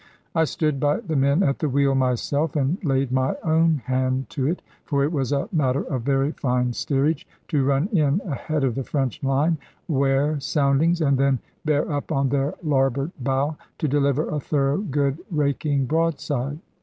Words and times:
I 0.33 0.45
stood 0.45 0.79
by 0.79 1.01
the 1.01 1.15
men 1.15 1.43
at 1.43 1.59
the 1.59 1.69
wheel 1.69 1.93
myself, 1.93 2.55
and 2.55 2.83
laid 2.83 3.11
my 3.11 3.35
own 3.43 3.83
hand 3.85 4.31
to 4.31 4.47
it: 4.47 4.63
for 4.83 5.03
it 5.03 5.11
was 5.11 5.31
a 5.31 5.47
matter 5.51 5.83
of 5.83 6.01
very 6.01 6.31
fine 6.31 6.73
steerage, 6.73 7.27
to 7.49 7.63
run 7.63 7.87
in 7.91 8.19
ahead 8.25 8.63
of 8.63 8.73
the 8.73 8.83
French 8.83 9.21
line, 9.23 9.59
ware 9.87 10.39
soundings, 10.39 11.01
and 11.01 11.19
then 11.19 11.37
bear 11.65 11.87
up 11.91 12.11
on 12.11 12.29
their 12.29 12.55
larboard 12.63 13.11
bow, 13.19 13.57
to 13.77 13.87
deliver 13.87 14.27
a 14.27 14.39
thorough 14.39 14.79
good 14.79 15.19
raking 15.29 15.85
broadside. 15.85 16.57